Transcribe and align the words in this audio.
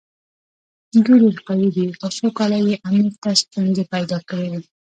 دوی 1.05 1.19
ډېر 1.25 1.37
قوي 1.47 1.69
دي 1.75 1.85
او 2.01 2.09
څو 2.17 2.27
کاله 2.37 2.57
یې 2.69 2.75
امیر 2.89 3.09
ته 3.23 3.29
ستونزې 3.43 3.83
پیدا 3.93 4.17
کړې 4.29 4.47
وې. 4.51 4.61